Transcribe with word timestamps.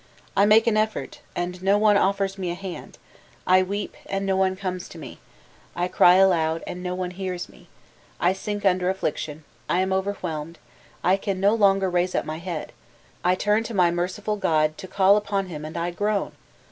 I 0.35 0.47
make 0.47 0.65
an 0.65 0.77
effort, 0.77 1.19
and 1.35 1.61
no 1.61 1.77
one 1.77 1.95
offers 1.95 2.35
me 2.35 2.49
a 2.49 2.55
hand, 2.55 2.97
I 3.45 3.61
weep, 3.61 3.95
and 4.07 4.25
no 4.25 4.35
one 4.35 4.55
comes 4.55 4.89
to 4.89 4.97
me, 4.97 5.19
I 5.75 5.87
cry 5.87 6.15
aloud, 6.15 6.63
and 6.65 6.81
no 6.81 6.95
one 6.95 7.11
hears 7.11 7.47
me: 7.47 7.67
I 8.19 8.33
sink 8.33 8.65
under 8.65 8.89
affliction, 8.89 9.43
I 9.69 9.79
am 9.81 9.93
overwhelmed, 9.93 10.57
I 11.03 11.17
can 11.17 11.39
no 11.39 11.53
longer 11.53 11.87
raise 11.87 12.15
up 12.15 12.25
my 12.25 12.39
head, 12.39 12.71
I 13.23 13.35
turn 13.35 13.61
to 13.65 13.75
my 13.75 13.91
merciful 13.91 14.37
god 14.37 14.75
to 14.79 14.87
call 14.87 15.17
upon 15.17 15.45
him, 15.49 15.63
and 15.65 15.77
I 15.77 15.91
groan!... 15.91 16.31